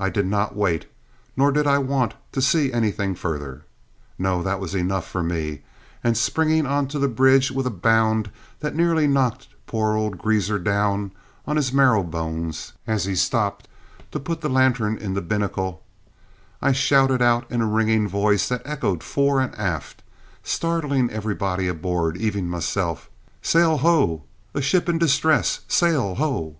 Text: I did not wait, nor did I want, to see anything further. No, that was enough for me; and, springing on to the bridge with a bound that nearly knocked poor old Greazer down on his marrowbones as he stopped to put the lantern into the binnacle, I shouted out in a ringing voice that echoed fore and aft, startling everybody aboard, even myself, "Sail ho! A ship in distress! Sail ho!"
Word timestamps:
I 0.00 0.10
did 0.10 0.26
not 0.26 0.56
wait, 0.56 0.86
nor 1.36 1.52
did 1.52 1.64
I 1.64 1.78
want, 1.78 2.14
to 2.32 2.42
see 2.42 2.72
anything 2.72 3.14
further. 3.14 3.64
No, 4.18 4.42
that 4.42 4.58
was 4.58 4.74
enough 4.74 5.06
for 5.06 5.22
me; 5.22 5.62
and, 6.02 6.16
springing 6.18 6.66
on 6.66 6.88
to 6.88 6.98
the 6.98 7.06
bridge 7.06 7.52
with 7.52 7.64
a 7.64 7.70
bound 7.70 8.32
that 8.58 8.74
nearly 8.74 9.06
knocked 9.06 9.46
poor 9.66 9.94
old 9.94 10.18
Greazer 10.18 10.58
down 10.58 11.12
on 11.46 11.54
his 11.54 11.72
marrowbones 11.72 12.72
as 12.88 13.04
he 13.04 13.14
stopped 13.14 13.68
to 14.10 14.18
put 14.18 14.40
the 14.40 14.48
lantern 14.48 14.98
into 14.98 15.14
the 15.20 15.22
binnacle, 15.22 15.84
I 16.60 16.72
shouted 16.72 17.22
out 17.22 17.48
in 17.48 17.60
a 17.60 17.66
ringing 17.68 18.08
voice 18.08 18.48
that 18.48 18.62
echoed 18.64 19.04
fore 19.04 19.40
and 19.40 19.54
aft, 19.56 20.02
startling 20.42 21.10
everybody 21.10 21.68
aboard, 21.68 22.16
even 22.16 22.50
myself, 22.50 23.08
"Sail 23.40 23.76
ho! 23.76 24.24
A 24.52 24.60
ship 24.60 24.88
in 24.88 24.98
distress! 24.98 25.60
Sail 25.68 26.16
ho!" 26.16 26.56